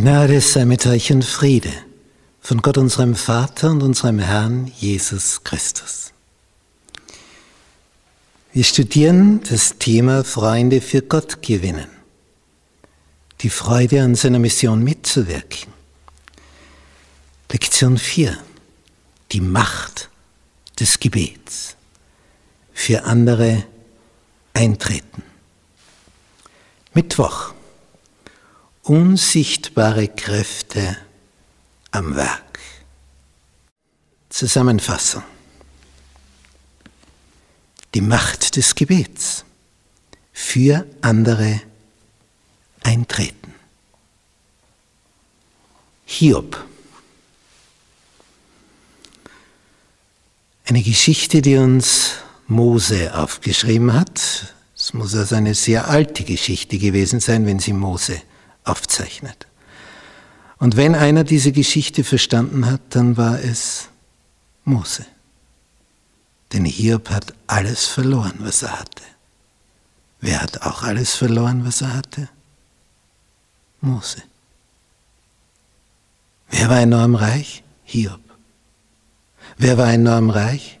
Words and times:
Gnade 0.00 0.40
sei 0.40 0.64
mit 0.64 0.86
euch 0.86 1.12
und 1.12 1.26
Friede 1.26 1.74
von 2.40 2.62
Gott 2.62 2.78
unserem 2.78 3.14
Vater 3.14 3.70
und 3.70 3.82
unserem 3.82 4.18
Herrn 4.18 4.72
Jesus 4.78 5.44
Christus. 5.44 6.14
Wir 8.54 8.64
studieren 8.64 9.42
das 9.42 9.76
Thema 9.76 10.24
Freunde 10.24 10.80
für 10.80 11.02
Gott 11.02 11.42
gewinnen, 11.42 11.88
die 13.42 13.50
Freude 13.50 14.02
an 14.02 14.14
seiner 14.14 14.38
Mission 14.38 14.82
mitzuwirken. 14.82 15.70
Lektion 17.52 17.98
4. 17.98 18.38
Die 19.32 19.42
Macht 19.42 20.08
des 20.78 20.98
Gebets. 20.98 21.76
Für 22.72 23.04
andere 23.04 23.64
eintreten. 24.54 25.22
Mittwoch. 26.94 27.52
Unsichtbare 28.90 30.08
Kräfte 30.08 30.96
am 31.92 32.16
Werk. 32.16 32.58
Zusammenfassung. 34.30 35.22
Die 37.94 38.00
Macht 38.00 38.56
des 38.56 38.74
Gebets. 38.74 39.44
Für 40.32 40.84
andere 41.02 41.60
eintreten. 42.82 43.54
Hiob. 46.04 46.58
Eine 50.64 50.82
Geschichte, 50.82 51.42
die 51.42 51.58
uns 51.58 52.14
Mose 52.48 53.16
aufgeschrieben 53.16 53.92
hat. 53.92 54.52
Es 54.74 54.92
muss 54.94 55.14
also 55.14 55.36
eine 55.36 55.54
sehr 55.54 55.86
alte 55.86 56.24
Geschichte 56.24 56.76
gewesen 56.76 57.20
sein, 57.20 57.46
wenn 57.46 57.60
sie 57.60 57.72
Mose 57.72 58.20
aufzeichnet. 58.64 59.46
Und 60.58 60.76
wenn 60.76 60.94
einer 60.94 61.24
diese 61.24 61.52
Geschichte 61.52 62.04
verstanden 62.04 62.66
hat, 62.66 62.80
dann 62.90 63.16
war 63.16 63.40
es 63.40 63.88
Mose. 64.64 65.06
Denn 66.52 66.64
Hiob 66.64 67.10
hat 67.10 67.34
alles 67.46 67.86
verloren, 67.86 68.34
was 68.40 68.62
er 68.62 68.78
hatte. 68.78 69.02
Wer 70.20 70.42
hat 70.42 70.62
auch 70.62 70.82
alles 70.82 71.14
verloren, 71.14 71.64
was 71.64 71.80
er 71.80 71.94
hatte? 71.94 72.28
Mose. 73.80 74.22
Wer 76.50 76.68
war 76.68 76.80
enorm 76.80 77.14
reich? 77.14 77.62
Hiob. 77.84 78.20
Wer 79.56 79.78
war 79.78 79.92
enorm 79.92 80.30
reich? 80.30 80.78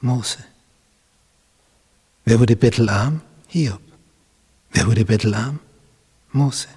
Mose. 0.00 0.38
Wer 2.24 2.38
wurde 2.38 2.56
bettelarm? 2.56 3.20
Hiob. 3.48 3.80
Wer 4.70 4.86
wurde 4.86 5.04
bettelarm? 5.04 5.58
Mose. 6.30 6.68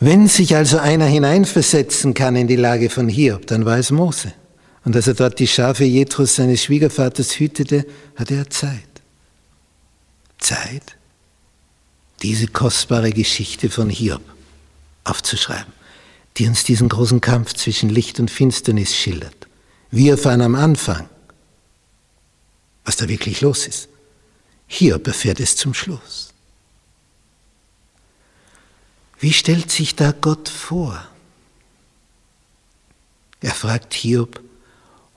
Wenn 0.00 0.28
sich 0.28 0.56
also 0.56 0.78
einer 0.78 1.06
hineinversetzen 1.06 2.14
kann 2.14 2.36
in 2.36 2.48
die 2.48 2.56
Lage 2.56 2.90
von 2.90 3.08
Hiob, 3.08 3.46
dann 3.46 3.64
war 3.64 3.78
es 3.78 3.90
Mose. 3.90 4.32
Und 4.84 4.94
als 4.96 5.06
er 5.06 5.14
dort 5.14 5.38
die 5.38 5.46
Schafe 5.46 5.84
Jethros 5.84 6.36
seines 6.36 6.64
Schwiegervaters 6.64 7.38
hütete, 7.38 7.86
hatte 8.16 8.34
er 8.34 8.50
Zeit. 8.50 8.82
Zeit, 10.38 10.96
diese 12.22 12.48
kostbare 12.48 13.12
Geschichte 13.12 13.70
von 13.70 13.88
Hiob 13.88 14.20
aufzuschreiben, 15.04 15.72
die 16.36 16.46
uns 16.46 16.64
diesen 16.64 16.88
großen 16.88 17.20
Kampf 17.20 17.54
zwischen 17.54 17.88
Licht 17.88 18.20
und 18.20 18.30
Finsternis 18.30 18.94
schildert. 18.94 19.46
Wir 19.90 20.12
erfahren 20.12 20.42
am 20.42 20.54
Anfang, 20.54 21.08
was 22.84 22.96
da 22.96 23.08
wirklich 23.08 23.40
los 23.40 23.66
ist. 23.66 23.88
Hiob 24.66 25.06
erfährt 25.06 25.40
es 25.40 25.56
zum 25.56 25.72
Schluss. 25.72 26.33
Wie 29.24 29.32
stellt 29.32 29.70
sich 29.70 29.96
da 29.96 30.12
Gott 30.12 30.50
vor? 30.50 31.02
Er 33.40 33.52
fragt 33.52 33.94
Hiob, 33.94 34.42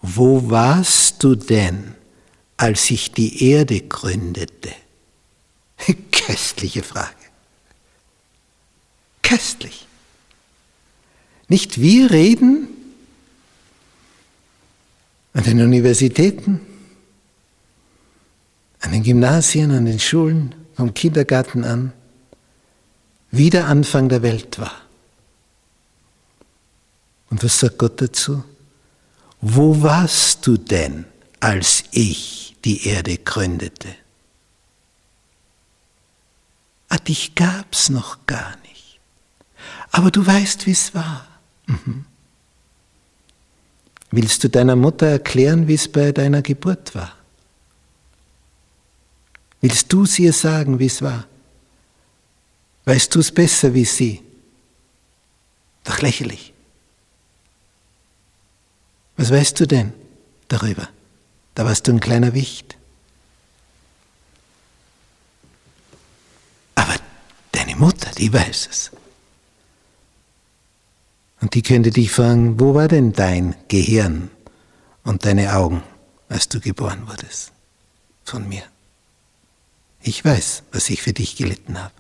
wo 0.02 0.50
warst 0.50 1.22
du 1.26 1.36
denn, 1.36 1.94
als 2.56 2.90
ich 2.90 3.12
die 3.12 3.52
Erde 3.52 3.82
gründete? 3.82 4.72
Köstliche 6.14 6.84
Frage. 6.84 7.18
Köstlich. 9.24 9.86
Nicht 11.50 11.82
wir 11.82 12.10
reden 12.10 12.70
an 15.34 15.44
den 15.44 15.60
Universitäten, 15.62 16.62
an 18.80 18.94
den 18.94 19.04
Gymnasien, 19.04 19.72
an 19.72 19.84
den 19.84 20.00
Schulen, 20.00 20.56
vom 20.76 20.94
Kindergarten 20.94 21.66
an, 21.66 21.92
wie 23.32 23.50
der 23.50 23.68
Anfang 23.68 24.10
der 24.10 24.22
Welt 24.22 24.60
war. 24.60 24.82
Und 27.30 27.44
was 27.44 27.60
sagt 27.60 27.78
Gott 27.78 28.02
dazu? 28.02 28.44
Wo 29.42 29.82
warst 29.82 30.48
du 30.48 30.58
denn, 30.58 31.06
als 31.40 31.84
ich 31.92 32.56
die 32.64 32.88
Erde 32.88 33.18
gründete? 33.18 33.90
Ah, 36.90 36.98
dich 36.98 37.36
gab's 37.36 37.90
noch 37.90 38.26
gar 38.26 38.56
nicht. 38.64 39.00
Aber 39.92 40.10
du 40.10 40.26
weißt, 40.26 40.66
wie 40.66 40.72
es 40.72 40.96
war. 40.96 41.28
Mhm. 41.66 42.06
Willst 44.10 44.44
du 44.44 44.50
deiner 44.50 44.78
Mutter 44.78 45.08
erklären, 45.08 45.68
wie 45.68 45.74
es 45.74 45.92
bei 45.92 46.14
deiner 46.14 46.42
Geburt 46.42 46.96
war? 46.96 47.14
Willst 49.60 49.92
du 49.92 50.06
sie 50.06 50.24
ihr 50.24 50.34
sagen, 50.34 50.80
wie 50.80 50.86
es 50.86 51.02
war? 51.02 51.26
Weißt 52.88 53.14
du 53.14 53.20
es 53.20 53.34
besser 53.34 53.74
wie 53.74 53.84
sie? 53.84 54.24
Doch 55.84 56.00
lächerlich. 56.00 56.54
Was 59.18 59.30
weißt 59.30 59.60
du 59.60 59.68
denn 59.68 59.92
darüber? 60.48 60.88
Da 61.54 61.66
warst 61.66 61.86
du 61.86 61.92
ein 61.92 62.00
kleiner 62.00 62.34
Wicht. 62.34 62.78
Aber 66.76 66.96
deine 67.52 67.76
Mutter, 67.76 68.10
die 68.12 68.32
weiß 68.32 68.70
es. 68.72 68.92
Und 71.42 71.56
die 71.56 71.64
könnte 71.64 71.90
dich 71.90 72.10
fragen, 72.10 72.58
wo 72.58 72.74
war 72.74 72.88
denn 72.88 73.12
dein 73.12 73.54
Gehirn 73.68 74.32
und 75.04 75.26
deine 75.26 75.54
Augen, 75.58 75.84
als 76.30 76.48
du 76.48 76.62
geboren 76.62 77.06
wurdest? 77.06 77.52
Von 78.24 78.48
mir. 78.48 78.64
Ich 80.02 80.24
weiß, 80.24 80.64
was 80.72 80.90
ich 80.90 81.02
für 81.02 81.12
dich 81.12 81.36
gelitten 81.36 81.84
habe. 81.84 81.94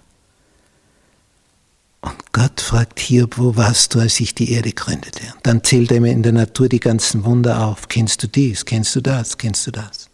Fragt 2.68 3.00
Hiob, 3.00 3.38
wo 3.38 3.56
warst 3.56 3.96
du, 3.96 4.02
als 4.02 4.20
ich 4.20 4.36
die 4.36 4.52
Erde 4.52 4.74
gründete? 4.74 5.22
Und 5.36 5.48
dann 5.48 5.64
zählt 5.64 5.90
er 5.90 6.02
mir 6.02 6.12
in 6.12 6.22
der 6.22 6.34
Natur 6.34 6.68
die 6.68 6.82
ganzen 6.82 7.24
Wunder 7.24 7.66
auf. 7.66 7.88
Kennst 7.88 8.24
du 8.24 8.28
dies? 8.28 8.66
Kennst 8.66 8.94
du 8.94 9.00
das? 9.00 9.38
Kennst 9.38 9.68
du 9.68 9.72
das? 9.72 10.10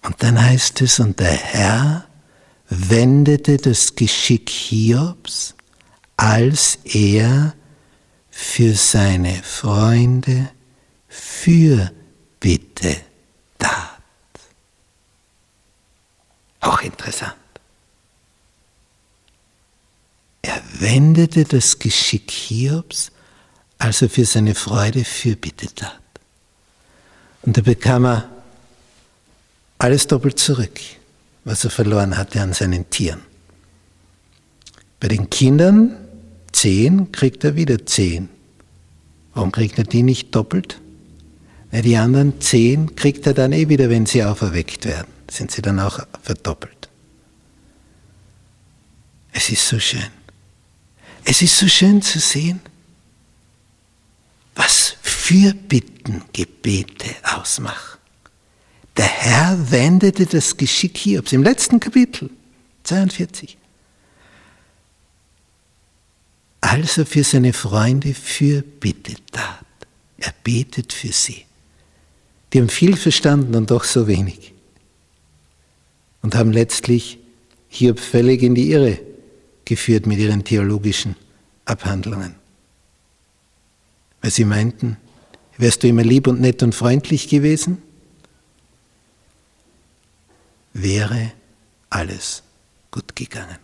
Und 0.00 0.22
dann 0.22 0.42
heißt 0.42 0.80
es, 0.80 0.98
und 0.98 1.20
der 1.20 1.36
Herr 1.36 2.06
wendete 2.70 3.58
das 3.58 3.94
Geschick 3.94 4.48
Hiobs, 4.48 5.54
als 6.16 6.78
er 6.84 7.52
für 8.30 8.72
seine 8.72 9.42
Freunde 9.42 10.48
Fürbitte 11.06 12.96
tat. 13.58 14.00
Auch 16.60 16.80
interessant. 16.80 17.34
Er 20.46 20.62
wendete 20.86 21.44
das 21.44 21.80
Geschick 21.80 22.30
Hiobs, 22.30 23.10
als 23.78 24.02
er 24.02 24.08
für 24.08 24.24
seine 24.24 24.54
Freude 24.54 25.04
Fürbitte 25.04 25.66
tat. 25.74 26.00
Und 27.42 27.56
da 27.56 27.60
bekam 27.60 28.06
er 28.06 28.30
alles 29.78 30.06
doppelt 30.06 30.38
zurück, 30.38 30.78
was 31.44 31.64
er 31.64 31.70
verloren 31.70 32.16
hatte 32.16 32.40
an 32.40 32.52
seinen 32.52 32.88
Tieren. 32.88 33.22
Bei 35.00 35.08
den 35.08 35.28
Kindern 35.28 35.96
zehn 36.52 37.10
kriegt 37.10 37.42
er 37.42 37.56
wieder 37.56 37.84
zehn. 37.84 38.28
Warum 39.34 39.50
kriegt 39.50 39.78
er 39.78 39.84
die 39.84 40.04
nicht 40.04 40.34
doppelt? 40.34 40.80
Weil 41.72 41.82
die 41.82 41.96
anderen 41.96 42.40
zehn 42.40 42.94
kriegt 42.94 43.26
er 43.26 43.34
dann 43.34 43.52
eh 43.52 43.68
wieder, 43.68 43.90
wenn 43.90 44.06
sie 44.06 44.22
auferweckt 44.22 44.84
werden. 44.84 45.08
Sind 45.28 45.50
sie 45.50 45.62
dann 45.62 45.80
auch 45.80 45.98
verdoppelt. 46.22 46.88
Es 49.32 49.50
ist 49.50 49.66
so 49.68 49.80
schön. 49.80 50.15
Es 51.28 51.42
ist 51.42 51.58
so 51.58 51.66
schön 51.66 52.00
zu 52.02 52.20
sehen, 52.20 52.60
was 54.54 54.94
Fürbittengebete 55.02 57.16
ausmachen. 57.24 57.98
Der 58.96 59.06
Herr 59.06 59.72
wendete 59.72 60.24
das 60.24 60.56
Geschick 60.56 60.96
Hiobs 60.96 61.32
im 61.32 61.42
letzten 61.42 61.80
Kapitel, 61.80 62.30
42, 62.84 63.58
als 66.60 66.96
er 66.96 67.06
für 67.06 67.24
seine 67.24 67.52
Freunde 67.52 68.14
Fürbitte 68.14 69.16
tat. 69.32 69.66
Er 70.18 70.32
betet 70.44 70.92
für 70.92 71.12
sie. 71.12 71.44
Die 72.52 72.60
haben 72.60 72.68
viel 72.68 72.96
verstanden 72.96 73.56
und 73.56 73.72
doch 73.72 73.82
so 73.82 74.06
wenig. 74.06 74.52
Und 76.22 76.36
haben 76.36 76.52
letztlich 76.52 77.18
Hiob 77.68 77.98
völlig 77.98 78.44
in 78.44 78.54
die 78.54 78.70
Irre 78.70 79.00
geführt 79.66 80.06
mit 80.06 80.18
ihren 80.18 80.42
theologischen 80.44 81.16
Abhandlungen. 81.66 82.36
Weil 84.22 84.30
sie 84.30 84.46
meinten, 84.46 84.96
wärst 85.58 85.82
du 85.82 85.88
immer 85.88 86.02
lieb 86.02 86.26
und 86.26 86.40
nett 86.40 86.62
und 86.62 86.74
freundlich 86.74 87.28
gewesen, 87.28 87.82
wäre 90.72 91.32
alles 91.90 92.42
gut 92.90 93.14
gegangen. 93.14 93.58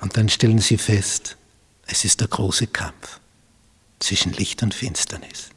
Und 0.00 0.16
dann 0.16 0.28
stellen 0.28 0.58
sie 0.58 0.78
fest, 0.78 1.36
es 1.86 2.04
ist 2.04 2.20
der 2.20 2.28
große 2.28 2.66
Kampf 2.66 3.20
zwischen 4.00 4.32
Licht 4.32 4.62
und 4.62 4.74
Finsternis. 4.74 5.50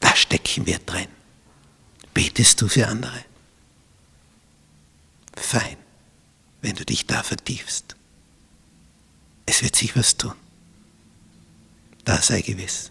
Da 0.00 0.14
stecken 0.16 0.66
wir 0.66 0.78
drin. 0.78 1.08
Betest 2.14 2.60
du 2.62 2.68
für 2.68 2.86
andere? 2.86 3.24
Fein, 5.36 5.76
wenn 6.64 6.76
du 6.76 6.86
dich 6.86 7.06
da 7.06 7.22
vertiefst. 7.22 7.94
Es 9.44 9.62
wird 9.62 9.76
sich 9.76 9.94
was 9.96 10.16
tun. 10.16 10.32
Da 12.04 12.22
sei 12.22 12.40
gewiss. 12.40 12.90